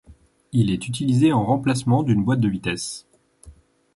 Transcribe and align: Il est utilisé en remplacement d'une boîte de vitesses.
Il 0.51 0.71
est 0.71 0.87
utilisé 0.87 1.31
en 1.31 1.45
remplacement 1.45 2.01
d'une 2.01 2.23
boîte 2.25 2.39
de 2.39 2.49
vitesses. 2.49 3.05